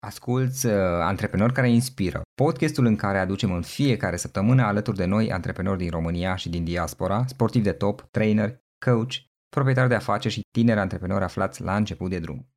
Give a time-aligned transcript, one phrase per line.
[0.00, 5.32] Asculți uh, Antreprenori care inspiră, podcastul în care aducem în fiecare săptămână alături de noi
[5.32, 9.12] antreprenori din România și din diaspora, sportivi de top, trainer, coach,
[9.48, 12.52] proprietari de afaceri și tineri antreprenori aflați la început de drum.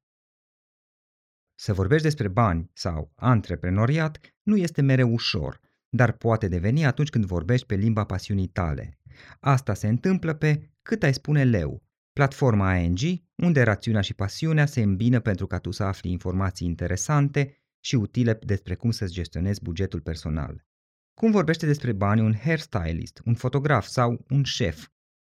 [1.56, 7.26] Să vorbești despre bani sau antreprenoriat nu este mereu ușor, dar poate deveni atunci când
[7.26, 9.00] vorbești pe limba pasiunii tale.
[9.40, 11.84] Asta se întâmplă pe Cât ai spune leu,
[12.14, 13.00] platforma ANG,
[13.36, 18.40] unde rațiunea și pasiunea se îmbină pentru ca tu să afli informații interesante și utile
[18.42, 20.66] despre cum să-ți gestionezi bugetul personal.
[21.14, 24.88] Cum vorbește despre bani un hairstylist, un fotograf sau un șef?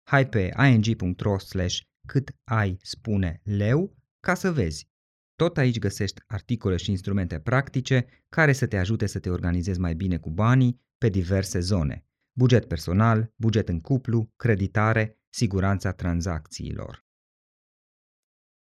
[0.09, 4.91] Hai pe ing.ro slash cât ai spune leu ca să vezi.
[5.35, 9.95] Tot aici găsești articole și instrumente practice care să te ajute să te organizezi mai
[9.95, 12.05] bine cu banii pe diverse zone.
[12.38, 17.05] Buget personal, buget în cuplu, creditare, siguranța tranzacțiilor.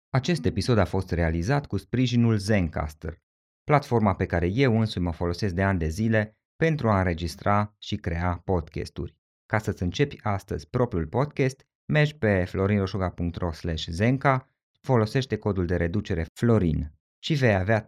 [0.10, 3.22] Acest episod a fost realizat cu sprijinul Zencaster,
[3.64, 7.96] platforma pe care eu însumi mă folosesc de ani de zile pentru a înregistra și
[7.96, 9.18] crea podcasturi.
[9.46, 14.50] Ca să-ți începi astăzi propriul podcast, mergi pe florinroșoga.ro zenca,
[14.82, 16.94] folosește codul de reducere FLORIN
[17.24, 17.88] și vei avea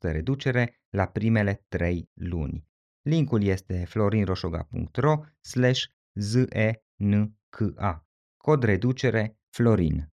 [0.00, 2.66] reducere la primele 3 luni.
[3.02, 5.20] Linkul este florinroșoga.ro
[6.12, 8.05] zenka.
[8.46, 10.12] Cod reducere Florin.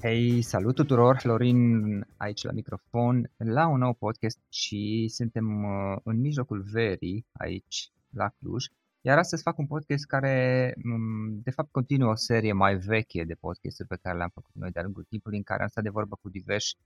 [0.00, 1.18] Hei, salut tuturor!
[1.18, 7.92] Florin aici la microfon la un nou podcast și suntem uh, în mijlocul verii aici
[8.10, 8.64] la Cluj.
[9.00, 13.34] Iar astăzi fac un podcast care mm, de fapt continuă o serie mai veche de
[13.34, 16.18] podcasturi pe care le-am făcut noi de-a lungul timpului în care am stat de vorbă
[16.22, 16.76] cu diversi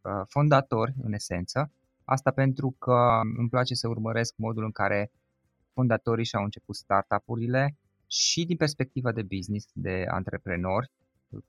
[0.00, 1.70] uh, fondatori în esență.
[2.04, 5.10] Asta pentru că îmi place să urmăresc modul în care
[5.76, 10.90] fondatorii și-au început startup-urile și din perspectiva de business, de antreprenori,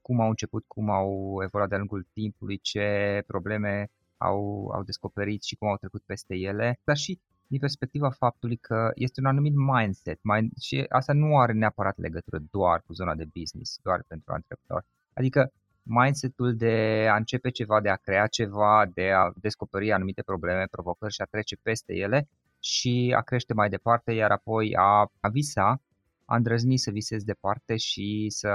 [0.01, 1.09] cum au început, cum au
[1.43, 2.87] evoluat de-a lungul timpului, ce
[3.27, 4.39] probleme au,
[4.75, 9.19] au descoperit și cum au trecut peste ele, dar și din perspectiva faptului că este
[9.19, 13.79] un anumit mindset mind, și asta nu are neapărat legătură doar cu zona de business,
[13.83, 14.85] doar pentru antreprenori.
[15.13, 15.51] Adică
[15.83, 21.13] mindsetul de a începe ceva, de a crea ceva, de a descoperi anumite probleme, provocări
[21.13, 22.27] și a trece peste ele,
[22.67, 25.81] și a crește mai departe, iar apoi a, a visa,
[26.25, 28.49] a îndrăzni să visezi departe și să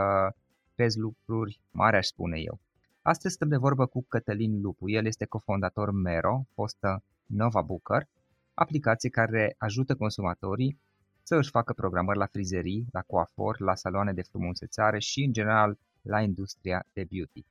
[0.75, 2.61] crezi lucruri mari, aș spune eu.
[3.03, 4.91] Astăzi stăm de vorbă cu Cătălin Lupu.
[4.91, 8.09] El este cofondator Mero, fostă Nova Booker,
[8.55, 10.79] aplicație care ajută consumatorii
[11.23, 15.79] să își facă programări la frizerii, la coafor, la saloane de frumusețare și, în general,
[16.03, 17.45] la industria de beauty.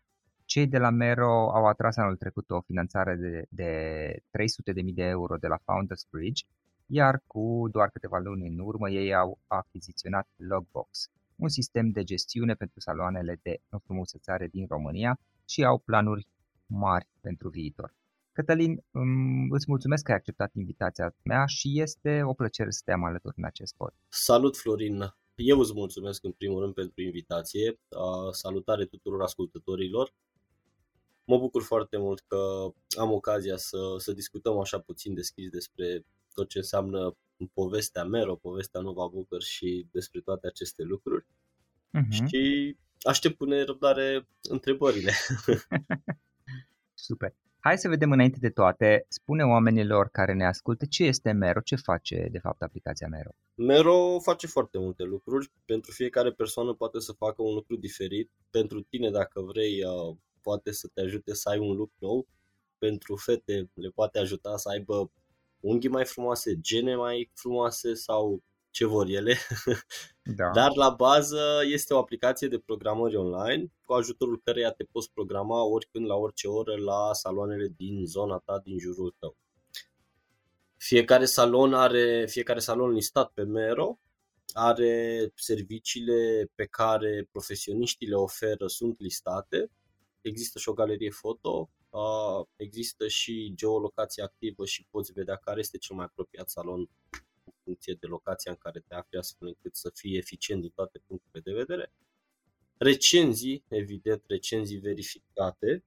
[0.53, 3.72] Cei de la Mero au atras anul trecut o finanțare de, de
[4.84, 6.44] 300.000 de euro de la Founders Bridge,
[6.85, 12.53] iar cu doar câteva luni în urmă ei au achiziționat Logbox, un sistem de gestiune
[12.53, 16.28] pentru saloanele de înfrumusețare din România și au planuri
[16.66, 17.94] mari pentru viitor.
[18.31, 18.84] Cătălin,
[19.50, 23.38] îți mulțumesc că ai acceptat invitația mea și este o plăcere să te am alături
[23.38, 23.94] în acest pod.
[24.07, 25.13] Salut, Florin!
[25.35, 27.79] Eu îți mulțumesc în primul rând pentru invitație.
[28.31, 30.13] Salutare tuturor ascultătorilor.
[31.24, 36.50] Mă bucur foarte mult că am ocazia să, să discutăm așa puțin deschis despre tot
[36.50, 37.16] ce înseamnă
[37.54, 41.26] povestea Mero, povestea Nova Booker și despre toate aceste lucruri.
[41.98, 42.28] Uh-huh.
[42.28, 45.12] Și aștept cu nerăbdare întrebările.
[46.94, 47.36] Super.
[47.59, 51.76] Hai să vedem înainte de toate, spune oamenilor care ne ascultă ce este Mero, ce
[51.76, 53.30] face de fapt aplicația Mero.
[53.56, 58.32] Mero face foarte multe lucruri, pentru fiecare persoană poate să facă un lucru diferit.
[58.50, 62.28] Pentru tine, dacă vrei, uh, poate să te ajute să ai un look nou.
[62.78, 65.12] Pentru fete le poate ajuta să aibă
[65.59, 69.35] unghii mai frumoase, gene mai frumoase sau ce vor ele.
[70.24, 70.52] Da.
[70.52, 75.63] Dar la bază este o aplicație de programări online cu ajutorul căreia te poți programa
[75.63, 79.35] oricând, la orice oră, la saloanele din zona ta, din jurul tău.
[80.78, 84.00] Fiecare salon are, fiecare salon listat pe Mero
[84.53, 89.72] are serviciile pe care profesioniștii le oferă sunt listate
[90.22, 91.70] există și o galerie foto,
[92.56, 96.79] există și geolocație activă și poți vedea care este cel mai apropiat salon
[97.44, 101.02] în funcție de locația în care te afli, astfel încât să fie eficient din toate
[101.08, 101.94] punctele de vedere.
[102.78, 105.85] Recenzii, evident, recenzii verificate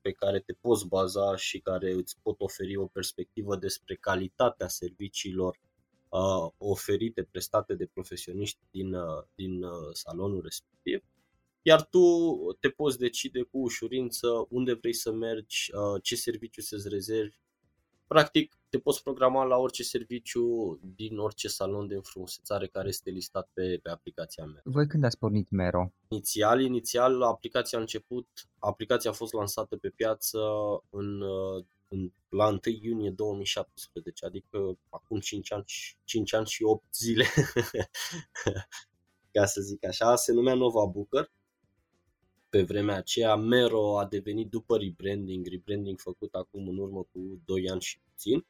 [0.00, 5.60] pe care te poți baza și care îți pot oferi o perspectivă despre calitatea serviciilor
[6.08, 11.02] uh, oferite, prestate de profesioniști din, uh, din uh, salonul respectiv
[11.68, 12.00] iar tu
[12.60, 17.36] te poți decide cu ușurință unde vrei să mergi, uh, ce serviciu să-ți rezervi.
[18.06, 23.50] Practic, te poți programa la orice serviciu din orice salon de înfrumusețare care este listat
[23.52, 24.60] pe, pe aplicația mea.
[24.64, 25.92] Voi când ați pornit Mero?
[26.08, 28.28] Inițial, inițial, aplicația a început,
[28.58, 30.38] aplicația a fost lansată pe piață
[30.90, 31.22] în,
[31.88, 35.64] în, la 1 iunie 2017, adică acum 5 ani,
[36.04, 37.24] 5 ani și 8 zile,
[39.32, 41.30] ca să zic așa, se numea Nova Booker
[42.48, 43.36] pe vremea aceea.
[43.36, 48.46] Mero a devenit după rebranding, rebranding făcut acum în urmă cu 2 ani și puțin.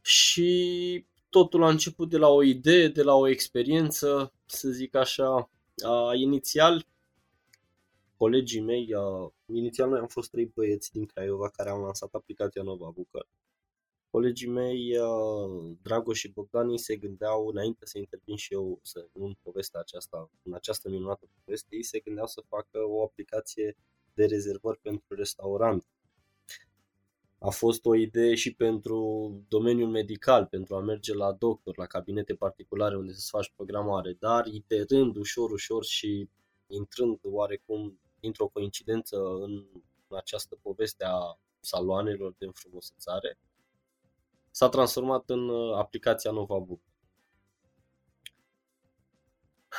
[0.00, 5.50] Și totul a început de la o idee, de la o experiență, să zic așa.
[5.84, 6.86] A, inițial,
[8.16, 12.62] colegii mei, a, inițial noi am fost trei băieți din Craiova care am lansat aplicația
[12.62, 13.26] Nova Booker
[14.10, 19.34] colegii mei, uh, Dragoș și Bogdani, se gândeau, înainte să intervin și eu să, în
[19.42, 23.76] povestea aceasta, în această minunată poveste, ei se gândeau să facă o aplicație
[24.14, 25.86] de rezervări pentru restaurant.
[27.38, 28.98] A fost o idee și pentru
[29.48, 34.46] domeniul medical, pentru a merge la doctor, la cabinete particulare unde să faci programare, dar
[34.46, 36.28] iterând ușor, ușor și
[36.66, 39.66] intrând oarecum dintr-o coincidență în
[40.08, 43.38] această poveste a saloanelor de înfrumusețare,
[44.58, 46.80] s-a transformat în uh, aplicația NovaBook.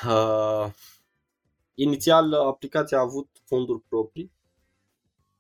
[0.05, 0.73] Uh,
[1.73, 4.31] inițial, aplicația a avut fonduri proprii,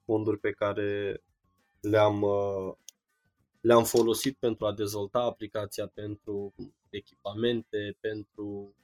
[0.05, 1.21] fonduri pe care
[1.79, 2.73] le-am, uh,
[3.61, 6.53] le-am folosit pentru a dezvolta aplicația pentru
[6.89, 8.75] echipamente, pentru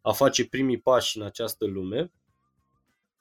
[0.00, 2.12] a face primii pași în această lume.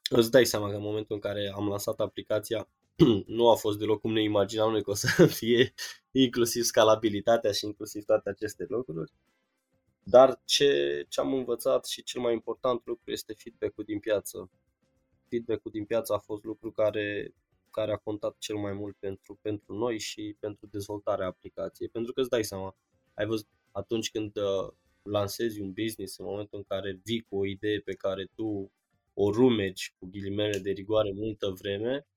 [0.09, 2.69] Îți dai seama că în momentul în care am lansat aplicația,
[3.37, 5.73] nu a fost deloc cum ne imaginam noi că o să fie
[6.11, 9.11] inclusiv scalabilitatea și inclusiv toate aceste lucruri.
[10.03, 14.49] Dar ce, ce am învățat și cel mai important lucru este feedback-ul din piață.
[15.29, 17.33] Feedback-ul din piață a fost lucru care,
[17.71, 21.89] care a contat cel mai mult pentru, pentru noi și pentru dezvoltarea aplicației.
[21.89, 22.75] Pentru că îți dai seama,
[23.13, 27.45] ai văzut atunci când uh, lansezi un business, în momentul în care vii cu o
[27.45, 28.71] idee pe care tu
[29.13, 32.07] o rumegi cu ghilimele de rigoare multă vreme,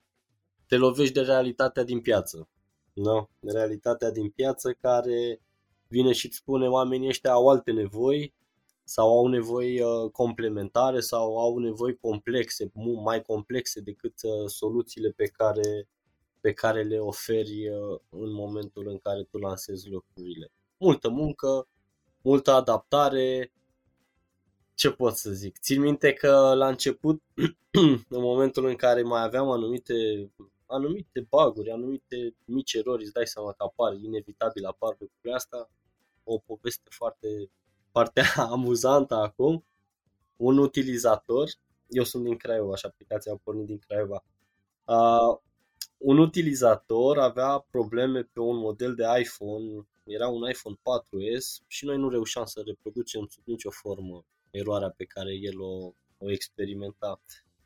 [0.71, 2.49] te lovești de realitatea din piață.
[2.93, 3.29] No?
[3.41, 5.41] Realitatea din piață care
[5.89, 8.35] vine și îți spune oamenii ăștia au alte nevoi
[8.85, 12.71] sau au nevoi uh, complementare sau au nevoi complexe,
[13.05, 15.89] mai complexe decât uh, soluțiile pe care,
[16.41, 20.53] pe care le oferi uh, în momentul în care tu lansezi lucrurile.
[20.77, 21.69] Multă muncă,
[22.23, 23.53] multă adaptare,
[24.75, 25.59] ce pot să zic?
[25.59, 27.23] Țin minte că la început,
[28.09, 30.31] în momentul în care mai aveam anumite
[30.71, 35.71] anumite baguri, anumite mici erori, îți dai seama că apar, inevitabil apar lucrurile astea.
[36.25, 37.51] O poveste foarte,
[37.91, 38.23] foarte
[38.55, 39.65] amuzantă acum.
[40.37, 41.51] Un utilizator,
[41.89, 44.25] eu sunt din Craiova și aplicația a pornit din Craiova,
[44.85, 45.39] uh,
[45.99, 51.97] un utilizator avea probleme pe un model de iPhone, era un iPhone 4S și noi
[51.97, 57.21] nu reușeam să reproducem sub nicio formă eroarea pe care el o, o experimenta.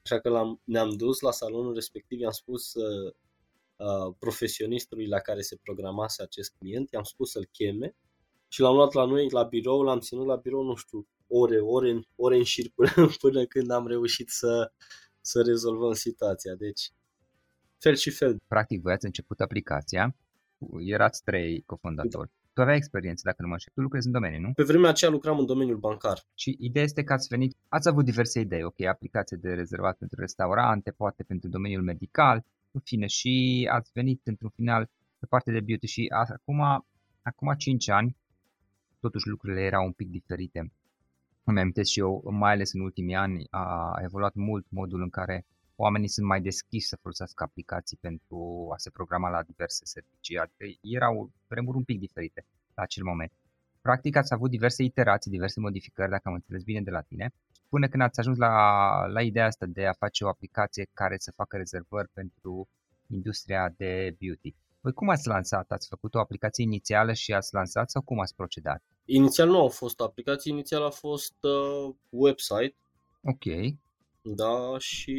[0.05, 3.15] Așa că l-am, ne-am dus la salonul respectiv, i-am spus uh,
[3.77, 7.97] uh, profesionistului la care se programase acest client, i-am spus să-l cheme
[8.49, 12.01] și l-am luat la noi la birou, l-am ținut la birou, nu știu, ore, ore,
[12.17, 14.73] ore în șir până, până când am reușit să,
[15.21, 16.55] să rezolvăm situația.
[16.55, 16.93] Deci,
[17.79, 18.37] fel și fel.
[18.47, 20.17] Practic, voi ați început aplicația,
[20.79, 23.73] erați trei cofondatori tu aveai experiență, dacă nu mă înșel.
[23.75, 24.53] Tu lucrezi în domeniu, nu?
[24.53, 26.19] Pe vremea aceea lucram în domeniul bancar.
[26.35, 30.21] Și ideea este că ați venit, ați avut diverse idei, ok, aplicație de rezervat pentru
[30.21, 35.61] restaurante, poate pentru domeniul medical, în fine, și ați venit într-un final pe partea de
[35.61, 36.61] beauty și acum,
[37.23, 38.17] acum 5 ani,
[39.01, 40.73] totuși lucrurile erau un pic diferite.
[41.45, 45.47] Îmi amintesc și eu, mai ales în ultimii ani, a evoluat mult modul în care
[45.77, 50.39] oamenii sunt mai deschiși să folosească aplicații pentru a se programa la diverse servicii.
[50.39, 53.33] Adică erau vremuri un pic diferite la acel moment.
[53.81, 57.35] Practic ați avut diverse iterații, diverse modificări, dacă am înțeles bine de la tine,
[57.69, 58.55] până când ați ajuns la,
[59.07, 62.69] la ideea asta de a face o aplicație care să facă rezervări pentru
[63.07, 64.55] industria de beauty.
[64.81, 65.71] Voi cum ați lansat?
[65.71, 68.83] Ați făcut o aplicație inițială și ați lansat sau cum ați procedat?
[69.05, 72.77] Inițial nu a fost aplicație, inițial a fost uh, website.
[73.23, 73.45] Ok.
[74.23, 75.17] Da, și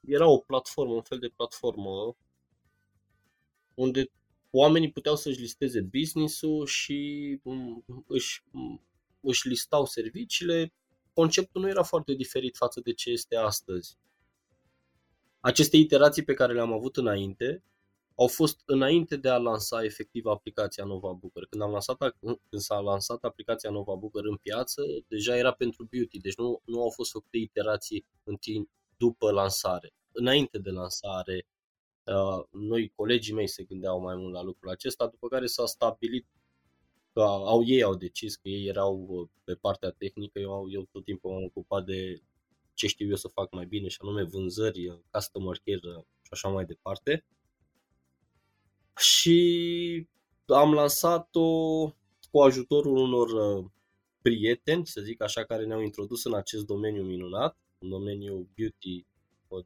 [0.00, 2.16] era o platformă, un fel de platformă
[3.74, 4.10] unde
[4.56, 8.82] oamenii puteau să-și listeze business-ul și mm, își, mm,
[9.20, 10.72] își listau serviciile.
[11.12, 13.96] Conceptul nu era foarte diferit față de ce este astăzi.
[15.40, 17.62] Aceste iterații pe care le-am avut înainte
[18.16, 21.46] au fost înainte de a lansa efectiv aplicația Nova Booker.
[21.50, 26.18] Când, am lansat, când s-a lansat aplicația Nova Booker în piață, deja era pentru beauty,
[26.18, 29.92] deci nu, nu au fost făcute iterații în timp după lansare.
[30.12, 31.53] Înainte de lansare Uh,
[32.50, 36.26] noi, colegii mei, se gândeau mai mult la lucrul acesta, după care s-a stabilit
[37.12, 41.04] că au ei au decis că ei erau uh, pe partea tehnică, eu, eu tot
[41.04, 42.22] timpul m-am ocupat de
[42.74, 46.48] ce știu eu să fac mai bine și anume vânzări, uh, customer care și așa
[46.48, 47.24] mai departe.
[48.96, 50.08] Și
[50.46, 51.48] am lansat-o
[52.30, 53.28] cu ajutorul unor
[54.22, 59.06] prieteni, să zic așa, care ne-au introdus în acest domeniu minunat, în domeniul beauty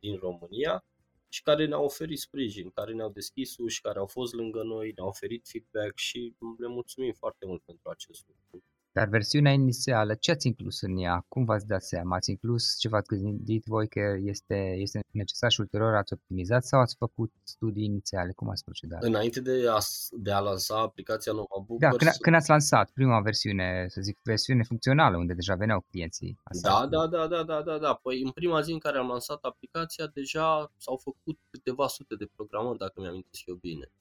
[0.01, 0.85] din România
[1.29, 5.09] și care ne-au oferit sprijin, care ne-au deschis uși, care au fost lângă noi, ne-au
[5.09, 8.65] oferit feedback și le mulțumim foarte mult pentru acest lucru.
[8.99, 11.25] Dar versiunea inițială, ce ați inclus în ea?
[11.29, 12.17] Cum v-ați dat seama?
[12.17, 16.81] Ați inclus ce v-ați gândit voi că este, este necesar și ulterior ați optimizat sau
[16.81, 18.33] ați făcut studii inițiale?
[18.33, 19.03] Cum ați procedat?
[19.03, 19.79] Înainte de a,
[20.11, 21.93] de a lansa aplicația Nova Bookers...
[21.93, 26.39] Da, când, când ați lansat prima versiune, să zic, versiune funcțională, unde deja veneau clienții.
[26.63, 27.95] Da, da, da, da, da, da, da.
[28.03, 32.29] Păi în prima zi în care am lansat aplicația, deja s-au făcut câteva sute de
[32.35, 33.93] programări, dacă mi-am eu bine.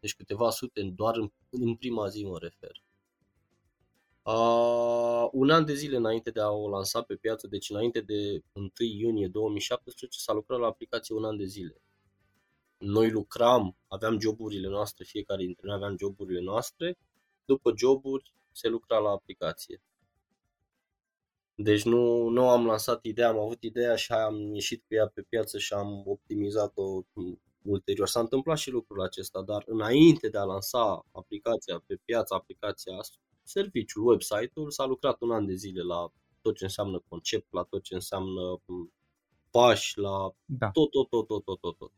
[0.00, 2.83] Deci câteva sute doar în, în prima zi mă refer.
[4.24, 8.42] Uh, un an de zile înainte de a o lansa pe piață, deci înainte de
[8.52, 11.80] 1 iunie 2017, s-a lucrat la aplicație un an de zile.
[12.78, 16.98] Noi lucram, aveam joburile noastre, fiecare dintre noi aveam joburile noastre,
[17.44, 19.80] după joburi se lucra la aplicație.
[21.54, 25.22] Deci nu, nu am lansat ideea, am avut ideea și am ieșit cu ea pe
[25.22, 27.02] piață și am optimizat-o
[27.62, 28.08] ulterior.
[28.08, 32.96] S-a întâmplat și lucrul acesta, dar înainte de a lansa aplicația pe piață, aplicația
[33.44, 37.82] serviciul, website-ul, s-a lucrat un an de zile la tot ce înseamnă concept, la tot
[37.82, 38.60] ce înseamnă
[39.50, 40.70] pași, la da.
[40.70, 41.92] tot, tot, tot, tot, tot, tot, tot.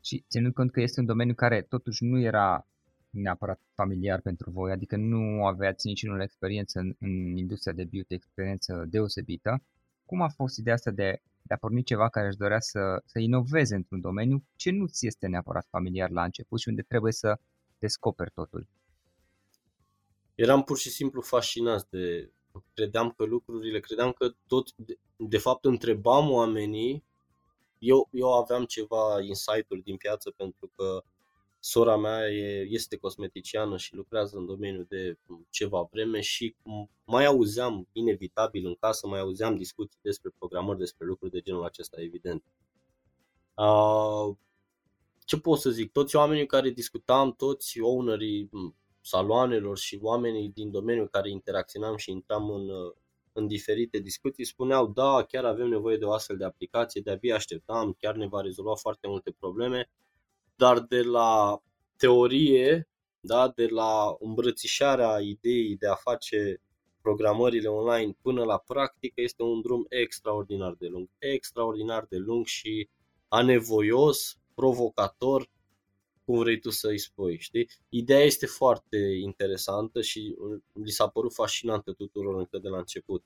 [0.00, 2.66] Și ținând cont că este un domeniu care totuși nu era
[3.10, 8.84] neapărat familiar pentru voi, adică nu aveați niciunul experiență în, în industria de beauty, experiență
[8.88, 9.62] deosebită,
[10.04, 13.18] cum a fost ideea asta de, de a porni ceva care își dorea să, să
[13.18, 17.38] inoveze într-un domeniu ce nu ți este neapărat familiar la început și unde trebuie să
[17.78, 18.66] descoperi totul?
[20.38, 22.32] Eram pur și simplu fascinat de,
[22.74, 27.04] credeam că lucrurile, credeam că tot, de, de fapt întrebam oamenii,
[27.78, 31.02] eu, eu aveam ceva insight-uri din piață pentru că
[31.58, 35.18] sora mea e, este cosmeticiană și lucrează în domeniul de
[35.50, 36.56] ceva vreme și
[37.04, 42.00] mai auzeam inevitabil în casă, mai auzeam discuții despre programări, despre lucruri de genul acesta,
[42.00, 42.42] evident.
[43.54, 44.36] Uh,
[45.24, 45.92] ce pot să zic?
[45.92, 48.50] Toți oamenii care discutam, toți ownerii
[49.08, 52.68] saloanelor și oamenii din domeniu care interacționam și intram în,
[53.32, 57.96] în diferite discuții spuneau da, chiar avem nevoie de o astfel de aplicație, de-abia așteptam,
[57.98, 59.90] chiar ne va rezolva foarte multe probleme,
[60.56, 61.62] dar de la
[61.96, 62.88] teorie,
[63.20, 66.60] da, de la îmbrățișarea ideii de a face
[67.00, 72.88] programările online până la practică este un drum extraordinar de lung, extraordinar de lung și
[73.28, 75.48] anevoios, provocator
[76.28, 77.70] cum vrei tu să-i spui, știi?
[77.88, 80.36] Ideea este foarte interesantă și
[80.72, 83.24] li s-a părut fascinantă tuturor încă de la început.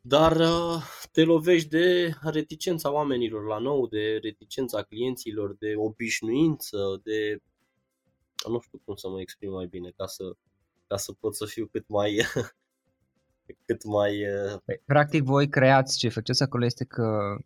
[0.00, 7.38] Dar uh, te lovești de reticența oamenilor la nou, de reticența clienților, de obișnuință, de...
[8.48, 10.36] Nu știu cum să mă exprim mai bine ca să,
[10.86, 12.20] ca să pot să fiu cât mai...
[13.66, 14.30] cât mai...
[14.30, 17.36] Uh, păi, practic voi creați, ce faceți acolo este că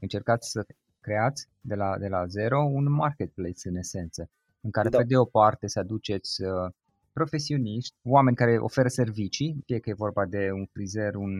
[0.00, 0.66] încercați să
[1.00, 4.30] creați de la, de la zero un marketplace în esență,
[4.60, 4.98] în care da.
[4.98, 6.72] pe de o parte să aduceți uh,
[7.12, 11.32] profesioniști, oameni care oferă servicii, fie că e vorba de un frizer, un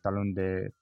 [0.00, 0.74] salon de,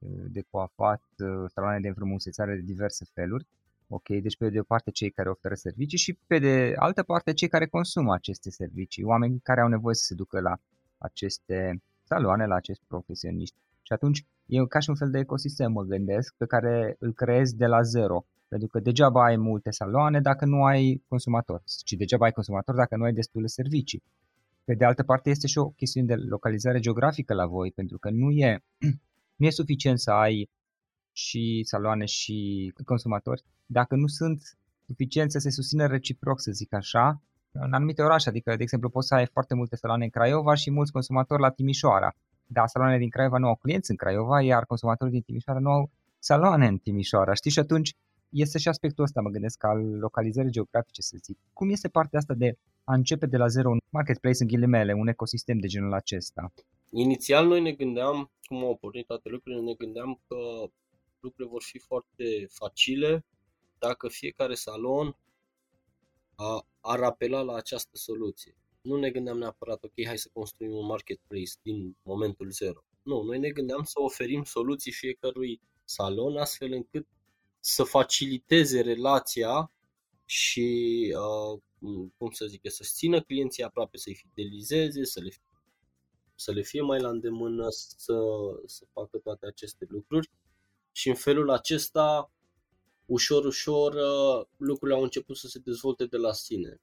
[0.00, 3.46] uh, de coafat, uh, saloane de înfrumusețare de diverse feluri,
[3.88, 7.32] Ok, deci pe de o parte cei care oferă servicii și pe de altă parte
[7.32, 10.56] cei care consumă aceste servicii, oameni care au nevoie să se ducă la
[10.98, 13.56] aceste saloane, la acești profesioniști.
[13.86, 17.56] Și atunci e ca și un fel de ecosistem, mă gândesc, pe care îl creezi
[17.56, 18.24] de la zero.
[18.48, 22.96] Pentru că degeaba ai multe saloane dacă nu ai consumator, ci degeaba ai consumator dacă
[22.96, 24.02] nu ai destule servicii.
[24.64, 28.10] Pe de altă parte este și o chestiune de localizare geografică la voi, pentru că
[28.10, 28.62] nu e,
[29.38, 30.50] nu e suficient să ai
[31.12, 37.22] și saloane și consumatori dacă nu sunt suficient să se susțină reciproc, să zic așa,
[37.52, 38.28] în anumite orașe.
[38.28, 41.50] Adică, de exemplu, poți să ai foarte multe saloane în Craiova și mulți consumatori la
[41.50, 42.14] Timișoara
[42.46, 45.90] dar saloanele din Craiova nu au clienți în Craiova, iar consumatorii din Timișoara nu au
[46.18, 47.50] saloane în Timișoara, știi?
[47.50, 47.94] Și atunci
[48.28, 51.38] este și aspectul ăsta, mă gândesc, al localizării geografice, să zic.
[51.52, 55.08] Cum este partea asta de a începe de la zero un marketplace în ghilimele, un
[55.08, 56.52] ecosistem de genul acesta?
[56.90, 60.36] Inițial noi ne gândeam, cum au pornit toate lucrurile, ne gândeam că
[61.20, 63.24] lucrurile vor fi foarte facile
[63.78, 65.16] dacă fiecare salon
[66.34, 70.86] a, ar apela la această soluție nu ne gândeam neapărat, ok, hai să construim un
[70.86, 72.84] marketplace din momentul zero.
[73.02, 77.06] Nu, noi ne gândeam să oferim soluții fiecărui salon astfel încât
[77.60, 79.72] să faciliteze relația
[80.24, 80.68] și,
[81.16, 81.60] uh,
[82.16, 85.30] cum să zic, să țină clienții aproape, să-i fidelizeze, să le,
[86.34, 88.16] să le fie mai la îndemână, să,
[88.66, 90.30] să facă toate aceste lucruri.
[90.92, 92.32] Și în felul acesta,
[93.06, 96.80] ușor, ușor, uh, lucrurile au început să se dezvolte de la sine.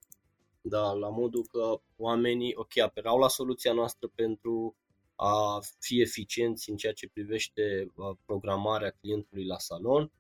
[0.62, 4.75] Da, la modul că oamenii, ok, aperau la soluția noastră pentru
[5.15, 10.12] a fi eficienți în ceea ce privește uh, programarea clientului la salon,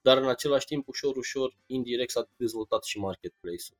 [0.00, 3.78] dar în același timp, ușor, ușor, indirect s-a dezvoltat și marketplace-ul.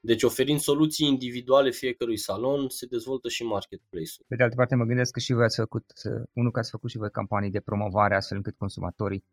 [0.00, 4.24] Deci oferind soluții individuale fiecărui salon, se dezvoltă și marketplace-ul.
[4.28, 5.92] Pe de altă parte, mă gândesc că și voi ați făcut,
[6.32, 9.24] unul că ați făcut și voi campanii de promovare astfel încât consumatorii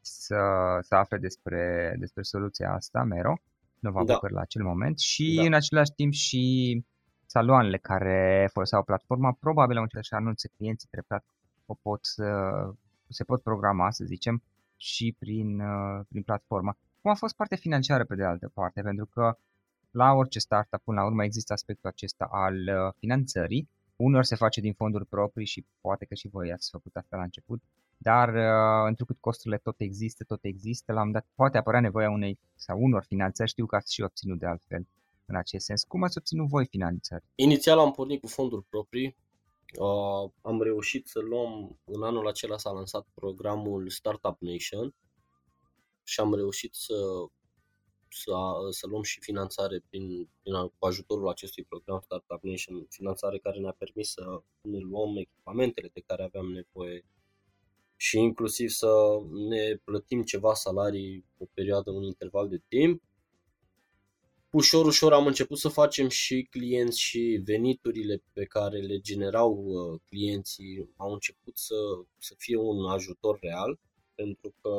[0.00, 0.36] să,
[0.80, 3.34] să afle despre, despre soluția asta, Mero,
[3.84, 4.18] Nova da.
[4.28, 5.42] la acel moment și da.
[5.42, 6.42] în același timp și
[7.26, 11.24] saloanele care foloseau platforma probabil au încercat să anunțe clienții treptat
[11.66, 12.00] o pot,
[13.08, 14.42] se pot programa, să zicem,
[14.76, 16.76] și prin, uh, prin platformă.
[17.00, 18.82] Cum a fost partea financiară pe de altă parte?
[18.82, 19.38] Pentru că
[19.90, 23.68] la orice startup, până la urmă, există aspectul acesta al uh, finanțării.
[23.96, 27.22] Unor se face din fonduri proprii și poate că și voi ați făcut asta la
[27.22, 27.62] început,
[27.98, 32.38] dar uh, întrucât costurile tot există, tot există, la un dat poate apărea nevoia unei
[32.54, 34.86] sau unor finanțări, știu că ați și obținut de altfel
[35.26, 35.82] în acest sens.
[35.84, 37.24] Cum ați obținut voi finanțări?
[37.34, 39.16] Inițial am pornit cu fonduri proprii,
[39.78, 44.94] Uh, am reușit să luăm, în anul acela s-a lansat programul Startup Nation
[46.02, 46.94] și am reușit să,
[48.08, 48.32] să,
[48.70, 53.74] să luăm și finanțare prin, prin cu ajutorul acestui program Startup Nation, finanțare care ne-a
[53.78, 57.04] permis să ne luăm echipamentele de care aveam nevoie
[58.04, 58.92] și inclusiv să
[59.48, 63.02] ne plătim ceva salarii o perioadă, un interval de timp
[64.50, 70.00] ușor, ușor am început să facem și clienți și veniturile pe care le generau uh,
[70.04, 71.74] clienții au început să,
[72.18, 73.78] să fie un ajutor real,
[74.14, 74.72] pentru că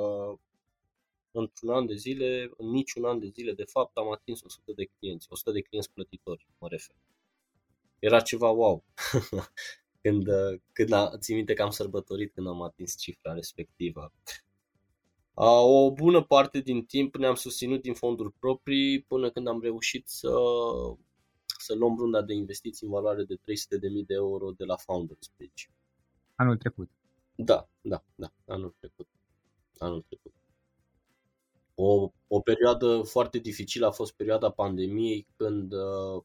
[1.31, 4.85] într-un an de zile, în niciun an de zile, de fapt, am atins 100 de
[4.99, 6.95] clienți, 100 de clienți plătitori, mă refer.
[7.99, 8.83] Era ceva wow.
[10.05, 14.13] când, uh, când a, țin minte că am sărbătorit când am atins cifra respectivă.
[15.33, 20.33] O bună parte din timp ne-am susținut din fonduri proprii până când am reușit să,
[21.59, 23.41] să luăm runda de investiții în valoare de 300.000
[24.05, 25.65] de euro de la Founders Bridge.
[26.35, 26.89] Anul trecut.
[27.35, 29.07] Da, da, da, anul trecut.
[29.77, 30.33] Anul trecut.
[31.75, 36.23] O, o perioadă foarte dificilă a fost perioada pandemiei când uh,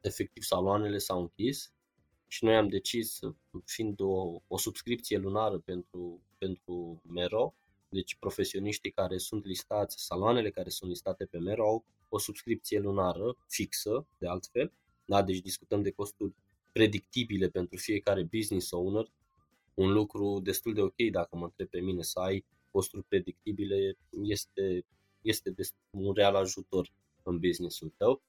[0.00, 1.72] efectiv saloanele s-au închis
[2.28, 3.18] și noi am decis,
[3.64, 7.54] fiind o, o subscripție lunară pentru, pentru Mero,
[7.88, 13.36] deci profesioniștii care sunt listați, saloanele care sunt listate pe Mero au o subscripție lunară
[13.48, 14.72] fixă, de altfel.
[15.04, 15.22] Da?
[15.22, 16.34] Deci discutăm de costuri
[16.72, 19.10] predictibile pentru fiecare business owner.
[19.74, 24.84] Un lucru destul de ok dacă mă întreb pe mine să ai costuri predictibile este,
[25.20, 25.54] este
[25.90, 28.22] un real ajutor în businessul tău.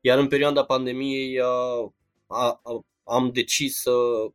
[0.00, 1.46] Iar în perioada pandemiei a,
[2.26, 3.92] a, a, am decis să,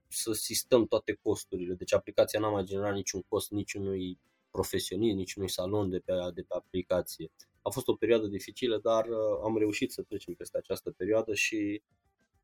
[0.07, 1.73] să sistăm toate costurile.
[1.73, 4.19] Deci aplicația n-a mai generat niciun cost niciunui
[4.51, 7.31] profesionist, niciunui salon de pe, de pe aplicație.
[7.61, 11.81] A fost o perioadă dificilă, dar uh, am reușit să trecem peste această perioadă și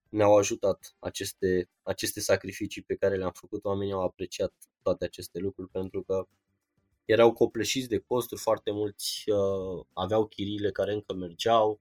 [0.10, 3.66] ne-au ajutat aceste, aceste sacrificii pe care le-am făcut.
[3.66, 6.28] Oamenii au apreciat toate aceste lucruri pentru că
[7.06, 11.80] erau copleșiți de costuri, foarte mulți uh, aveau chirile care încă mergeau,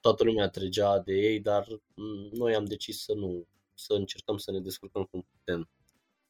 [0.00, 3.46] toată lumea tregea de ei, dar mm, noi am decis să nu,
[3.84, 5.68] să încercăm să ne descurcăm cum putem.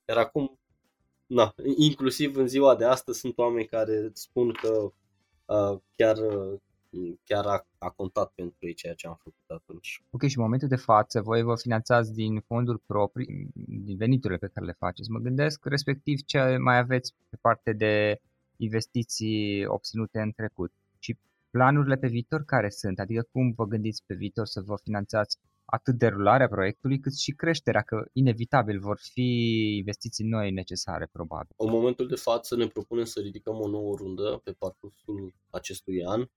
[0.09, 0.59] Iar acum
[1.27, 4.93] na, inclusiv în ziua de astăzi sunt oameni care spun că
[5.45, 6.17] uh, chiar,
[7.25, 10.03] chiar a, a contat pentru ei ceea ce am făcut atunci.
[10.11, 14.51] Ok, și în momentul de față voi vă finanțați din fonduri proprii, din veniturile pe
[14.55, 15.11] care le faceți.
[15.11, 18.21] Mă gândesc respectiv ce mai aveți pe parte de
[18.57, 21.19] investiții obținute în trecut și
[21.51, 25.39] planurile pe viitor care sunt, adică cum vă gândiți pe viitor să vă finanțați
[25.71, 29.29] atât derularea proiectului cât și creșterea, că inevitabil vor fi
[29.77, 31.55] investiții noi necesare, probabil.
[31.57, 36.29] În momentul de față ne propunem să ridicăm o nouă rundă pe parcursul acestui an.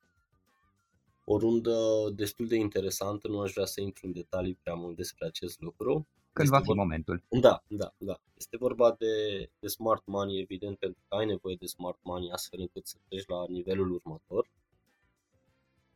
[1.25, 1.75] O rundă
[2.15, 6.07] destul de interesantă, nu aș vrea să intru în detalii prea mult despre acest lucru.
[6.33, 6.81] Când este va fi vorba...
[6.81, 7.23] momentul.
[7.29, 8.19] Da, da, da.
[8.37, 9.15] Este vorba de,
[9.59, 13.27] de smart money, evident, pentru că ai nevoie de smart money astfel încât să treci
[13.27, 14.47] la nivelul următor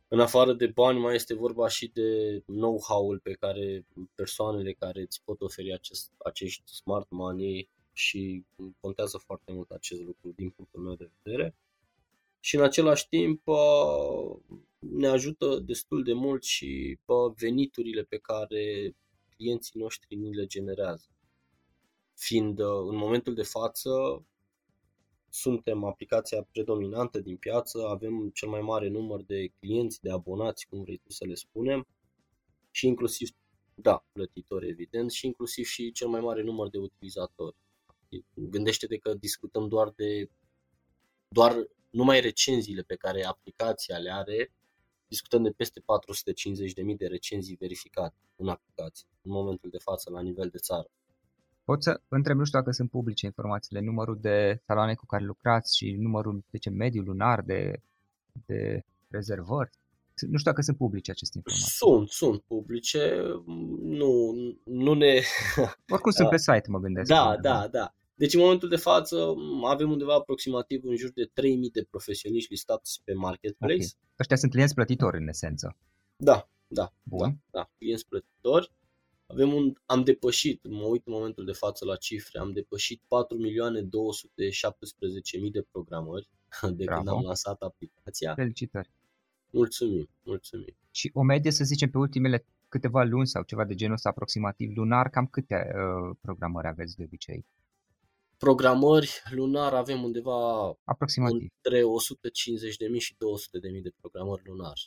[0.08, 5.22] în afară de bani mai este vorba și de know-how-ul pe care persoanele care îți
[5.24, 8.44] pot oferi acest, acești smart money și
[8.80, 11.56] contează foarte mult acest lucru din punctul meu de vedere.
[12.40, 13.42] Și în același timp
[14.78, 18.96] ne ajută destul de mult și pe veniturile pe care
[19.36, 21.06] clienții noștri ni le generează.
[22.14, 23.90] Fiind în momentul de față
[25.30, 30.82] suntem aplicația predominantă din piață, avem cel mai mare număr de clienți, de abonați, cum
[30.82, 31.86] vrei tu să le spunem,
[32.70, 33.28] și inclusiv,
[33.74, 37.56] da, plătitori evident, și inclusiv și cel mai mare număr de utilizatori.
[38.34, 40.30] Gândește-te că discutăm doar de
[41.28, 44.52] doar numai recenziile pe care aplicația le are,
[45.06, 50.48] discutăm de peste 450.000 de recenzii verificate în aplicație, în momentul de față, la nivel
[50.48, 50.90] de țară.
[51.70, 55.76] Pot să întreb, nu știu dacă sunt publice informațiile, numărul de saloane cu care lucrați
[55.76, 57.82] și numărul, de ce, mediu lunar de,
[58.46, 59.70] de rezervări?
[60.20, 61.70] Nu știu dacă sunt publice aceste informații.
[61.70, 63.22] Sunt, sunt publice.
[63.82, 65.20] Nu, nu ne...
[65.94, 67.08] Oricum sunt pe site, mă gândesc.
[67.08, 67.94] Da, da, da.
[68.14, 73.00] Deci în momentul de față avem undeva aproximativ în jur de 3000 de profesioniști listați
[73.04, 73.74] pe marketplace.
[73.74, 73.96] Okay.
[74.18, 75.76] Ăștia sunt clienți plătitori în esență.
[76.16, 76.92] Da, da.
[77.02, 77.38] Bun.
[77.50, 78.72] Da, da clienți plătitori.
[79.30, 83.06] Avem un, am depășit, mă uit în momentul de față la cifre, am depășit 4.217.000
[85.52, 86.28] de programări
[86.78, 87.02] de Bravo.
[87.02, 88.34] când am lansat aplicația.
[88.34, 88.90] Felicitări!
[89.50, 90.76] Mulțumim, mulțumim!
[90.90, 94.76] Și o medie, să zicem, pe ultimele câteva luni sau ceva de genul ăsta aproximativ
[94.76, 97.46] lunar, cam câte uh, programări aveți de obicei?
[98.38, 101.80] Programări lunar avem undeva aproximativ între
[102.94, 104.78] 150.000 și 200.000 de programări lunar.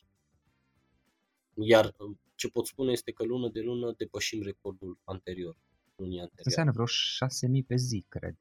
[1.53, 1.95] Iar
[2.35, 5.55] ce pot spune este că lună de lună depășim recordul anterior.
[5.95, 6.45] Lunii anterior.
[6.45, 8.35] Înseamnă vreo 6.000 pe zi, cred.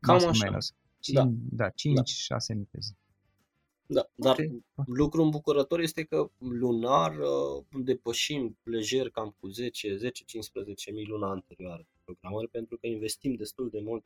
[0.00, 0.44] Cam Mas așa.
[0.44, 0.74] Menos.
[0.98, 2.64] 5, da, da 5-6.000 da.
[2.70, 2.92] pe zi.
[3.86, 4.64] Da, dar okay.
[4.86, 9.52] lucru îmbucurător este că lunar uh, depășim lejer cam cu 10-15
[10.92, 14.04] mii luna anterioară programări pentru că investim destul de mult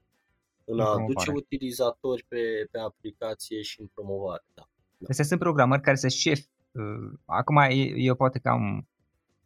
[0.65, 4.45] în a aduce utilizatori pe, pe aplicație și în promovare.
[4.55, 4.69] Da.
[4.99, 5.07] da.
[5.09, 6.45] Astea sunt programări care se șef.
[6.79, 7.57] Uh, acum
[7.97, 8.89] eu poate că am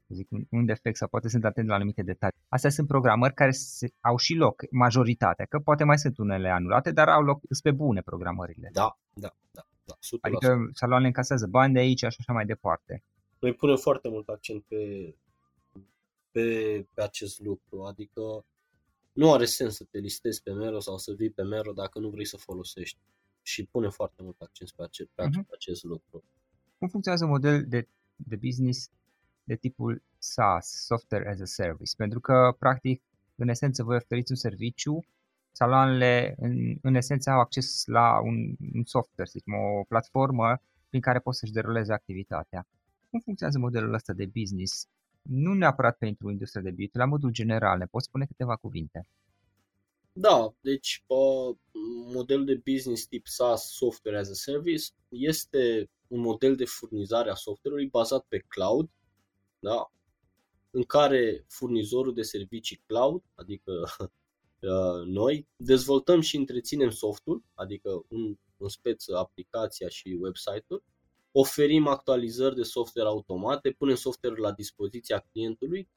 [0.09, 2.38] zic, un defect sau poate sunt atent la anumite detalii.
[2.49, 6.90] Astea sunt programări care se, au și loc, majoritatea, că poate mai sunt unele anulate,
[6.90, 8.68] dar au loc, sunt pe bune programările.
[8.73, 9.66] Da, da, da.
[9.85, 13.03] da adică saloanele încasează bani de aici și așa mai departe.
[13.38, 15.14] Noi punem foarte mult accent pe,
[16.31, 18.45] pe, pe acest lucru, adică
[19.12, 22.09] nu are sens să te listezi pe Mero sau să vii pe Mero dacă nu
[22.09, 22.99] vrei să folosești
[23.42, 25.51] și pune foarte mult accent pe, acest, pe uh-huh.
[25.53, 26.25] acest lucru.
[26.83, 28.90] Cum funcționează un model de, de business
[29.45, 31.92] de tipul SaaS, Software as a Service?
[31.97, 33.03] Pentru că, practic,
[33.37, 35.05] în esență, voi oferiți un serviciu,
[35.53, 38.37] saloanele, în, în esență, au acces la un,
[38.75, 42.66] un software, să zicem, o platformă prin care pot să-și deruleze activitatea.
[43.11, 44.87] Cum funcționează modelul ăsta de business?
[45.23, 49.07] Nu neapărat pentru industria de beauty, la modul general, ne poți spune câteva cuvinte?
[50.12, 51.57] Da, deci uh,
[52.12, 57.35] modelul de business tip SaaS, Software as a Service, este un model de furnizare a
[57.35, 58.90] software-ului bazat pe cloud,
[59.59, 59.92] da?
[60.70, 68.37] în care furnizorul de servicii cloud, adică uh, noi, dezvoltăm și întreținem softul, adică în,
[68.57, 70.85] în speță aplicația și website-ul,
[71.33, 75.88] oferim actualizări de software automate, punem software la dispoziția clientului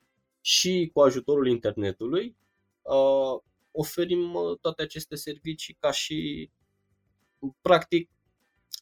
[0.41, 2.36] și cu ajutorul internetului
[2.82, 6.49] uh, oferim uh, toate aceste servicii ca și
[7.62, 8.10] practic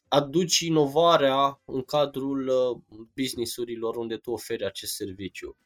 [0.08, 5.56] aduci inovarea în cadrul uh, businessurilor unde tu oferi acest serviciu.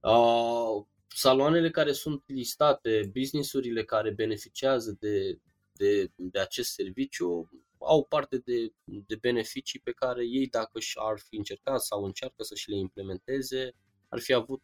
[0.00, 5.38] Uh, saloanele care sunt listate, businessurile care beneficiază de,
[5.72, 11.36] de, de acest serviciu au parte de, de beneficii pe care ei, dacă și-ar fi
[11.36, 13.74] încercat sau încearcă să și le implementeze,
[14.08, 14.62] ar fi avut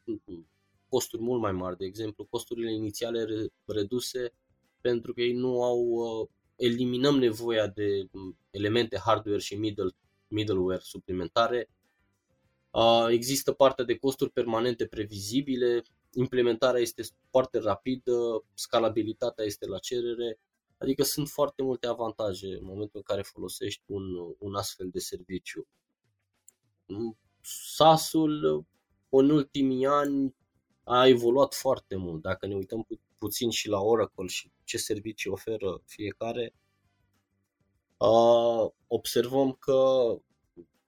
[0.89, 4.33] costuri mult mai mari, de exemplu, costurile inițiale reduse
[4.81, 9.91] pentru că ei nu au, uh, eliminăm nevoia de um, elemente hardware și middle,
[10.29, 11.71] middleware suplimentare,
[12.71, 20.39] uh, există partea de costuri permanente previzibile, implementarea este foarte rapidă, scalabilitatea este la cerere,
[20.79, 24.03] Adică sunt foarte multe avantaje în momentul în care folosești un,
[24.39, 25.67] un astfel de serviciu.
[27.41, 28.65] SAS-ul
[29.09, 30.35] în ultimii ani
[30.85, 32.23] a evoluat foarte mult.
[32.23, 36.55] Dacă ne uităm pu- puțin și la Oracle și ce servicii oferă fiecare,
[37.97, 39.83] uh, observăm că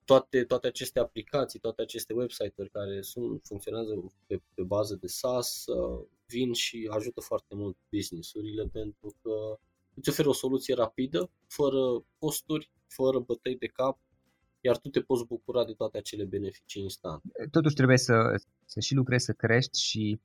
[0.04, 5.66] toate, toate aceste aplicații, toate aceste website-uri care sunt, funcționează pe, pe bază de SaaS
[5.66, 9.58] uh, vin și ajută foarte mult business-urile pentru că
[9.94, 13.98] îți oferă o soluție rapidă, fără costuri, fără bătăi de cap,
[14.60, 17.22] iar tu te poți bucura de toate acele beneficii instant.
[17.50, 18.14] Totuși trebuie să,
[18.64, 20.20] să și lucrezi, să crești și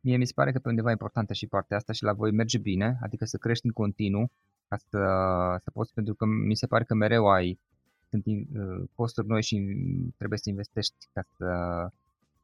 [0.00, 2.58] mie mi se pare că pe undeva importantă și partea asta și la voi merge
[2.58, 4.30] bine, adică să crești în continuu
[4.68, 4.98] ca să,
[5.62, 7.58] să poți, pentru că mi se pare că mereu ai
[8.10, 9.76] sunt uh, costuri noi și
[10.16, 11.46] trebuie să investești ca să,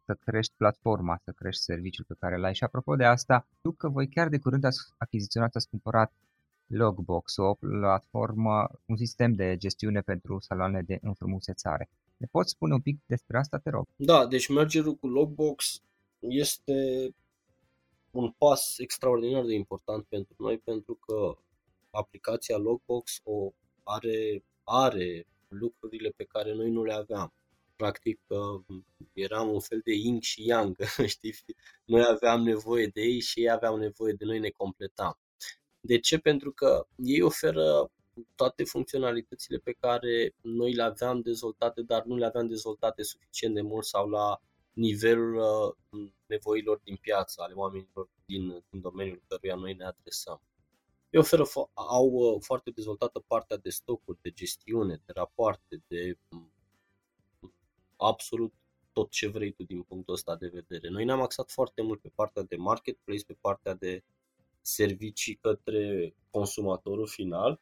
[0.05, 2.55] să crești platforma, să crești serviciul pe care l-ai.
[2.55, 6.13] Și apropo de asta, știu că voi chiar de curând ați achiziționat, ați cumpărat
[6.67, 11.89] Logbox, o platformă, un sistem de gestiune pentru saloane de înfrumusețare.
[12.17, 13.87] Ne poți spune un pic despre asta, te rog?
[13.97, 15.81] Da, deci mergerul cu Logbox
[16.19, 17.11] este
[18.17, 21.39] un pas extraordinar de important pentru noi pentru că
[21.91, 23.53] aplicația Logbox o
[23.83, 27.33] are, are lucrurile pe care noi nu le aveam.
[27.77, 28.21] Practic
[29.13, 30.77] eram un fel de yin și yang,
[31.07, 31.35] știi?
[31.85, 35.19] Noi aveam nevoie de ei și ei aveau nevoie de noi, ne completam.
[35.81, 36.19] De ce?
[36.19, 37.91] Pentru că ei oferă
[38.35, 43.61] toate funcționalitățile pe care noi le aveam dezvoltate, dar nu le aveam dezvoltate suficient de
[43.61, 44.41] mult sau la
[44.77, 45.35] nivelul
[45.91, 50.41] uh, nevoilor din piață, ale oamenilor din, din domeniul căruia noi ne adresăm.
[51.11, 56.53] Ei oferă, au uh, foarte dezvoltată partea de stocuri, de gestiune, de rapoarte, de mm,
[57.97, 58.53] absolut
[58.93, 60.89] tot ce vrei tu din punctul ăsta de vedere.
[60.89, 64.05] Noi ne-am axat foarte mult pe partea de marketplace, pe partea de
[64.61, 67.61] servicii către consumatorul final.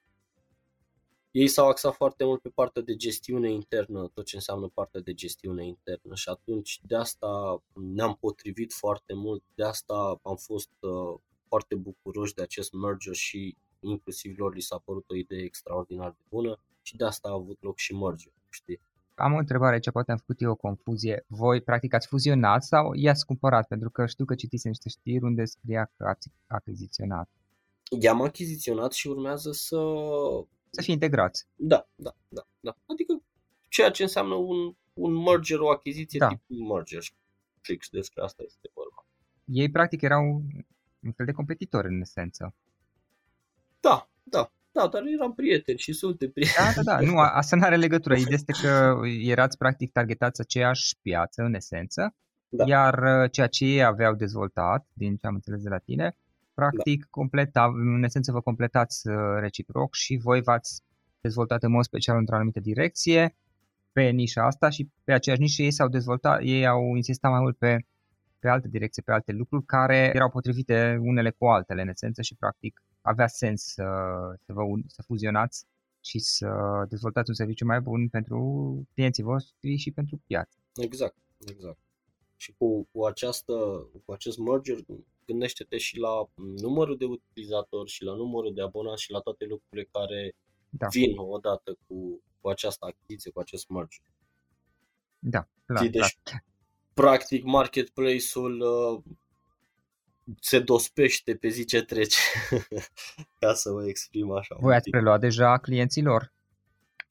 [1.40, 5.14] Ei s-au axat foarte mult pe partea de gestiune internă, tot ce înseamnă partea de
[5.14, 7.62] gestiune internă și atunci de asta
[7.94, 13.56] ne-am potrivit foarte mult, de asta am fost uh, foarte bucuroși de acest merger și
[13.80, 17.58] inclusiv lor li s-a părut o idee extraordinar de bună și de asta a avut
[17.60, 18.80] loc și merger, știi?
[19.14, 21.24] Am o întrebare ce poate am făcut eu o confuzie.
[21.26, 23.66] Voi practic ați fuzionat sau i-ați cumpărat?
[23.66, 27.28] Pentru că știu că citiți niște știri unde scria că ați achiziționat.
[28.00, 29.76] I-am achiziționat și urmează să...
[30.74, 31.46] Să fie integrați.
[31.54, 32.76] Da, da, da, da.
[32.86, 33.22] Adică
[33.68, 36.28] ceea ce înseamnă un, un merger, o achiziție da.
[36.28, 37.02] tip merger.
[37.60, 39.06] Fix despre asta este vorba.
[39.44, 40.42] Ei practic erau
[41.00, 42.54] un fel de competitori în esență.
[43.80, 44.50] Da, da.
[44.72, 46.74] Da, dar eram prieteni și suntem prieteni.
[46.74, 47.06] Da, da, da.
[47.06, 48.14] Nu, asta nu are legătură.
[48.14, 52.14] Ideea este că erați practic targetați aceeași piață, în esență,
[52.48, 52.64] da.
[52.66, 56.16] iar uh, ceea ce ei aveau dezvoltat, din ce am înțeles de la tine,
[56.54, 57.06] practic, da.
[57.10, 60.82] completa, în esență vă completați uh, reciproc și voi v-ați
[61.20, 63.36] dezvoltat în mod special într-o anumită direcție
[63.92, 67.56] pe nișa asta și pe aceeași nișă ei s-au dezvoltat, ei au insistat mai mult
[67.56, 67.86] pe,
[68.38, 72.34] pe alte direcții, pe alte lucruri care erau potrivite unele cu altele în esență și
[72.34, 73.84] practic avea sens să,
[74.44, 75.66] să, vă, să fuzionați
[76.00, 76.48] și să
[76.88, 78.38] dezvoltați un serviciu mai bun pentru
[78.92, 80.56] clienții voștri și pentru piață.
[80.74, 81.78] Exact, exact.
[82.36, 83.52] Și cu, cu, această,
[84.04, 84.78] cu acest merger
[85.26, 89.88] gândește-te și la numărul de utilizatori și la numărul de abonați și la toate lucrurile
[89.92, 90.34] care
[90.70, 90.86] da.
[90.86, 94.04] vin odată cu, cu această achiziție, cu acest merger.
[95.18, 96.44] Da, clar, deci, clar.
[96.94, 99.02] practic, marketplace-ul uh,
[100.40, 102.20] se dospește pe zi ce trece,
[103.40, 104.56] ca să mă exprim așa.
[104.60, 106.32] Voi ați preluat deja clienților?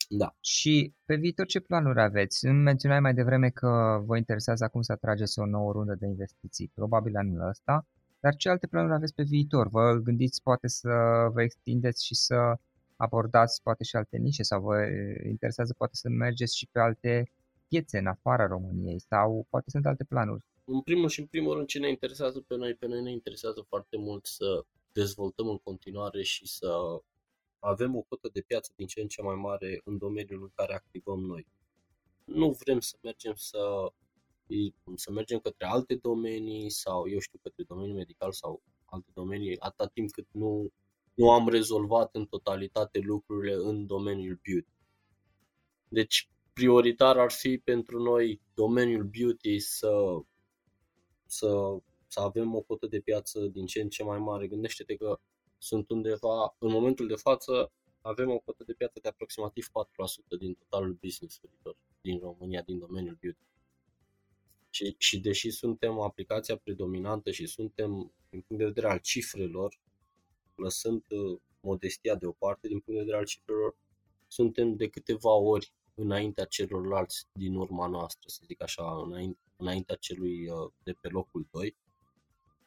[0.10, 0.36] Da.
[0.40, 2.46] Și pe viitor ce planuri aveți?
[2.46, 6.72] Îmi menționai mai devreme că vă interesează acum să atrageți o nouă rundă de investiții,
[6.74, 7.86] probabil anul ăsta,
[8.24, 9.68] dar ce alte planuri aveți pe viitor?
[9.68, 10.90] Vă gândiți poate să
[11.34, 12.38] vă extindeți și să
[12.96, 14.78] abordați poate și alte nișe sau vă
[15.28, 17.32] interesează poate să mergeți și pe alte
[17.68, 20.46] piețe în afara României sau poate sunt alte planuri?
[20.66, 23.66] în primul și în primul rând ce ne interesează pe noi, pe noi ne interesează
[23.68, 27.02] foarte mult să dezvoltăm în continuare și să
[27.60, 30.74] avem o cotă de piață din ce în ce mai mare în domeniul în care
[30.74, 31.48] activăm noi.
[32.24, 33.60] Nu vrem să mergem să,
[34.96, 39.88] să mergem către alte domenii sau, eu știu, către domeniul medical sau alte domenii, atâta
[39.88, 40.72] timp cât nu,
[41.14, 44.72] nu am rezolvat în totalitate lucrurile în domeniul beauty.
[45.88, 50.24] Deci, prioritar ar fi pentru noi domeniul beauty să
[51.26, 51.78] să,
[52.08, 54.48] să avem o cotă de piață din ce în ce mai mare.
[54.48, 55.20] Gândește-te că
[55.58, 59.70] sunt undeva, în momentul de față, avem o cotă de piață de aproximativ
[60.36, 63.53] 4% din totalul business-urilor din România, din domeniul beauty.
[64.74, 69.80] Și, și deși suntem aplicația predominantă și suntem, din punct de vedere al cifrelor,
[70.56, 73.76] lăsând uh, modestia deoparte, din punct de vedere al cifrelor,
[74.28, 80.50] suntem de câteva ori înaintea celorlalți din urma noastră, să zic așa, înainte, înaintea celui
[80.50, 81.78] uh, de pe locul 2,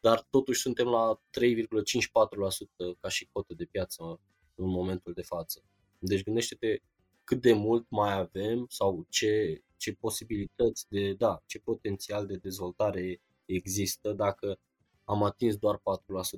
[0.01, 4.21] dar totuși suntem la 3,54% ca și cotă de piață
[4.55, 5.63] în momentul de față.
[5.99, 6.81] Deci gândește-te
[7.25, 13.21] cât de mult mai avem sau ce, ce posibilități de, da, ce potențial de dezvoltare
[13.45, 14.59] există dacă
[15.05, 15.81] am atins doar 4%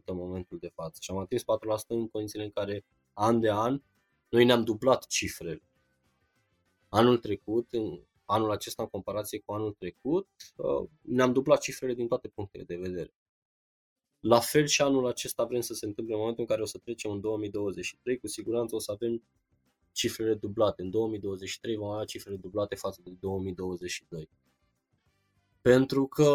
[0.05, 0.99] în momentul de față.
[1.01, 1.45] Și am atins 4%
[1.87, 3.83] în condițiile în care an de an
[4.29, 5.63] noi ne-am dublat cifrele.
[6.89, 12.09] Anul trecut, în anul acesta în comparație cu anul trecut, uh, ne-am dublat cifrele din
[12.09, 13.13] toate punctele de vedere.
[14.21, 16.79] La fel și anul acesta vrem să se întâmple în momentul în care o să
[16.79, 19.23] trecem în 2023, cu siguranță o să avem
[19.99, 20.83] cifrele dublate.
[20.83, 24.29] În 2023 vom avea cifrele dublate față de 2022.
[25.61, 26.31] Pentru că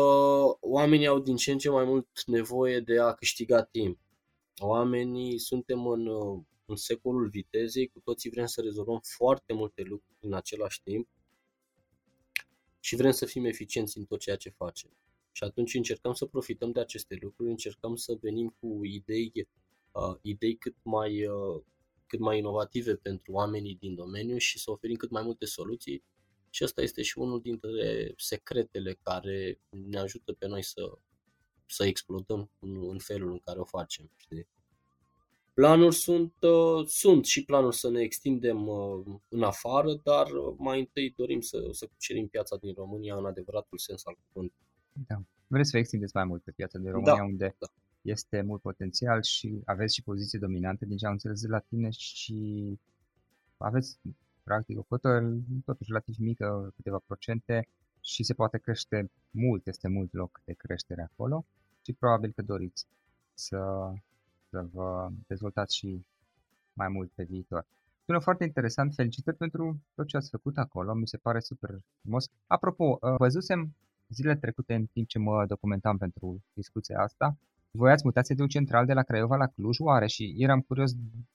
[0.59, 3.99] oamenii au din ce în ce mai mult nevoie de a câștiga timp.
[4.57, 6.07] Oamenii suntem în,
[6.65, 11.07] în secolul vitezei, cu toții vrem să rezolvăm foarte multe lucruri în același timp
[12.79, 14.89] și vrem să fim eficienți în tot ceea ce facem.
[15.31, 19.47] Și atunci încercăm să profităm de aceste lucruri, încercăm să venim cu idei,
[19.91, 21.61] uh, idei cât mai uh,
[22.13, 26.03] cât mai inovative pentru oamenii din domeniu și să oferim cât mai multe soluții.
[26.49, 30.81] Și asta este și unul dintre secretele care ne ajută pe noi să,
[31.65, 34.11] să explodăm în, în felul în care o facem.
[34.15, 34.47] Știi?
[35.53, 40.79] Planuri sunt, uh, sunt și planuri să ne extindem uh, în afară, dar uh, mai
[40.79, 44.67] întâi dorim să, să cucerim piața din România în adevăratul sens al cuvântului.
[45.07, 45.21] Da.
[45.47, 47.67] Vreți să vă extindeți mai mult pe piața din România, da, unde da
[48.03, 51.89] este mult potențial și aveți și poziții dominante din ce am înțeles de la tine
[51.89, 52.79] și
[53.57, 53.99] aveți
[54.43, 57.67] practic o cotă totuși relativ mică, câteva procente
[58.01, 61.45] și se poate crește mult, este mult loc de creștere acolo
[61.81, 62.87] și probabil că doriți
[63.33, 63.91] să,
[64.49, 66.05] să vă dezvoltați și
[66.73, 67.65] mai mult pe viitor.
[68.05, 71.69] Sună foarte interesant, felicitări pentru tot ce ați făcut acolo, mi se pare super
[72.01, 72.29] frumos.
[72.47, 73.75] Apropo, văzusem
[74.09, 77.37] zilele trecute în timp ce mă documentam pentru discuția asta,
[77.77, 80.07] voi ați mutat sediul central de la Craiova la Cluj, oare?
[80.07, 80.91] Și eram curios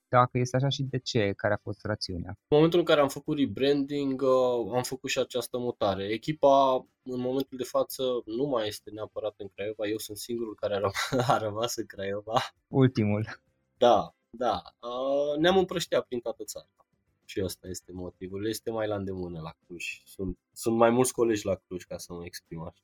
[0.09, 2.29] dacă este așa și de ce, care a fost rațiunea.
[2.29, 6.05] În momentul în care am făcut rebranding, uh, am făcut și această mutare.
[6.05, 9.87] Echipa, în momentul de față, nu mai este neapărat în Craiova.
[9.87, 12.40] Eu sunt singurul care a, răm- a rămas în Craiova.
[12.68, 13.40] Ultimul.
[13.77, 14.62] Da, da.
[14.81, 16.68] Uh, ne-am împrăștiat prin toată țara.
[17.24, 18.48] Și ăsta este motivul.
[18.48, 20.03] Este mai la îndemână la Cluj.
[20.05, 22.83] Sunt, sunt mai mulți colegi la Cluj, ca să mă exprim așa.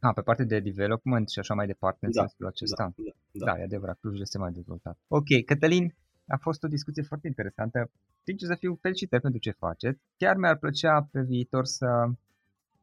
[0.00, 2.92] A, pe partea de development și așa mai departe în da, sensul acesta.
[2.96, 3.52] Da, da, da.
[3.52, 4.98] da, e adevărat, Cluj este mai dezvoltat.
[5.08, 5.94] Ok, Cătălin,
[6.26, 7.90] a fost o discuție foarte interesantă.
[8.22, 10.00] Sincer să fiu felicitări pentru ce faceți.
[10.16, 12.10] Chiar mi-ar plăcea pe viitor să,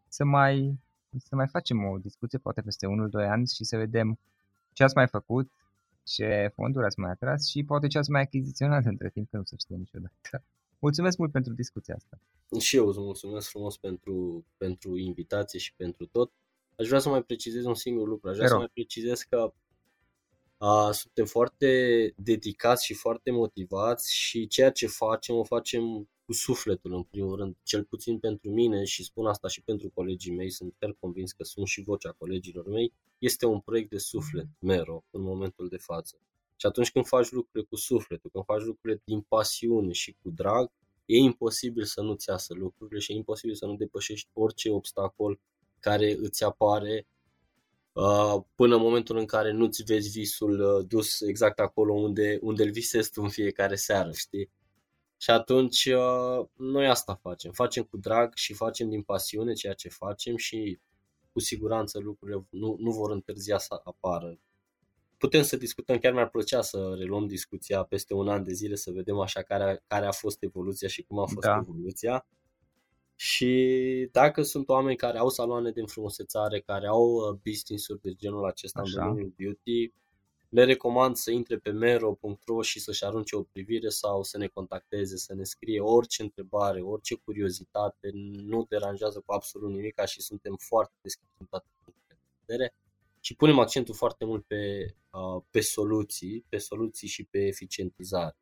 [0.08, 0.80] să, mai,
[1.17, 2.89] să mai facem o discuție, poate peste 1-2
[3.30, 4.19] ani și să vedem
[4.73, 5.51] ce ați mai făcut,
[6.03, 9.43] ce fonduri ați mai atras și poate ce ați mai achiziționat între timp, că nu
[9.43, 10.43] se știe niciodată.
[10.80, 12.19] Mulțumesc mult pentru discuția asta.
[12.60, 16.32] Și eu îți mulțumesc frumos pentru, pentru invitație și pentru tot.
[16.77, 18.29] Aș vrea să mai precizez un singur lucru.
[18.29, 19.53] Aș vrea să mai precizez că
[20.57, 26.93] a, suntem foarte dedicați și foarte motivați și ceea ce facem o facem cu sufletul
[26.93, 30.73] în primul rând, cel puțin pentru mine și spun asta și pentru colegii mei, sunt
[30.79, 35.21] chiar convins că sunt și vocea colegilor mei, este un proiect de suflet, Mero, în
[35.21, 36.19] momentul de față.
[36.55, 40.71] Și atunci când faci lucrurile cu sufletul, când faci lucrurile din pasiune și cu drag,
[41.05, 45.39] e imposibil să nu-ți iasă lucrurile și e imposibil să nu depășești orice obstacol
[45.88, 47.08] care îți apare
[47.93, 52.63] uh, până în momentul în care nu-ți vezi visul uh, dus exact acolo unde, unde
[52.63, 54.50] îl visezi tu în fiecare seară, știi?
[55.17, 57.52] Și atunci uh, noi asta facem.
[57.52, 60.80] Facem cu drag și facem din pasiune ceea ce facem și
[61.32, 64.39] cu siguranță lucrurile nu, nu vor întârzia să apară.
[65.17, 68.91] Putem să discutăm, chiar mi-ar plăcea să reluăm discuția peste un an de zile, să
[68.91, 71.58] vedem așa care a, care a fost evoluția și cum a fost da.
[71.62, 72.28] evoluția.
[73.19, 78.45] Și dacă sunt oameni care au saloane de înfrumusețare, care au uh, business-uri de genul
[78.45, 79.01] acesta Așa.
[79.01, 79.93] în domeniul beauty,
[80.49, 85.17] le recomand să intre pe mero.ro și să-și arunce o privire sau să ne contacteze,
[85.17, 88.10] să ne scrie orice întrebare, orice curiozitate,
[88.45, 92.73] nu deranjează cu absolut nimic și suntem foarte deschiși în toate punctele de vedere
[93.19, 98.38] și punem accentul foarte mult pe, uh, pe soluții, pe soluții și pe eficientizare.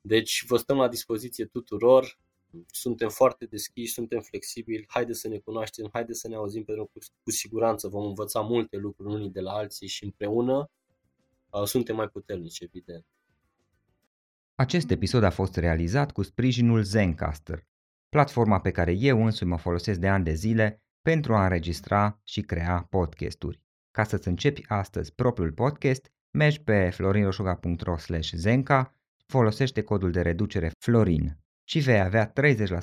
[0.00, 2.18] Deci vă stăm la dispoziție tuturor,
[2.66, 6.98] suntem foarte deschiși, suntem flexibili, haide să ne cunoaștem, haide să ne auzim, pentru că
[7.22, 10.70] cu siguranță vom învăța multe lucruri unii de la alții și împreună
[11.50, 13.06] uh, suntem mai puternici, evident.
[14.54, 17.66] Acest episod a fost realizat cu sprijinul Zencaster,
[18.08, 22.40] platforma pe care eu însumi mă folosesc de ani de zile pentru a înregistra și
[22.40, 23.62] crea podcasturi.
[23.90, 27.96] Ca să-ți începi astăzi propriul podcast, mergi pe florinroșoga.ro
[28.32, 28.94] zenca,
[29.26, 32.32] folosește codul de reducere FLORIN și vei avea 30%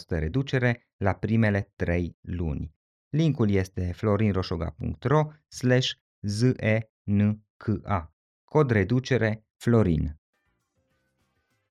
[0.07, 2.75] reducere la primele 3 luni.
[3.09, 5.91] Linkul este florinroșoga.ro slash
[6.21, 8.13] znka.
[8.43, 10.15] Cod reducere Florin.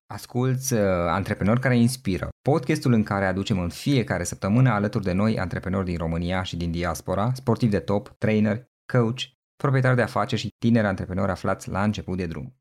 [0.05, 5.39] Asculți uh, Antreprenori care inspiră, podcastul în care aducem în fiecare săptămână alături de noi
[5.39, 9.21] antreprenori din România și din diaspora, sportivi de top, trainer, coach,
[9.55, 12.60] proprietari de afaceri și tineri antreprenori aflați la început de drum.